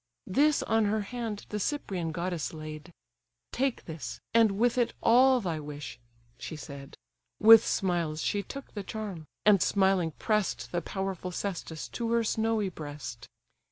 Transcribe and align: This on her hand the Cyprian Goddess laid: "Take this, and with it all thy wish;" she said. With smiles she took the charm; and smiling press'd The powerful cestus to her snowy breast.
This 0.25 0.63
on 0.63 0.85
her 0.85 1.01
hand 1.01 1.45
the 1.49 1.59
Cyprian 1.59 2.11
Goddess 2.11 2.53
laid: 2.55 2.91
"Take 3.51 3.85
this, 3.85 4.19
and 4.33 4.53
with 4.57 4.75
it 4.79 4.93
all 5.03 5.39
thy 5.39 5.59
wish;" 5.59 5.99
she 6.39 6.55
said. 6.55 6.97
With 7.39 7.63
smiles 7.63 8.23
she 8.23 8.41
took 8.41 8.73
the 8.73 8.81
charm; 8.81 9.27
and 9.45 9.61
smiling 9.61 10.09
press'd 10.17 10.71
The 10.71 10.81
powerful 10.81 11.29
cestus 11.29 11.87
to 11.89 12.13
her 12.13 12.23
snowy 12.23 12.69
breast. 12.69 13.27